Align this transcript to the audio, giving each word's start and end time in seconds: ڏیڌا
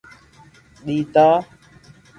ڏیڌا 0.85 1.27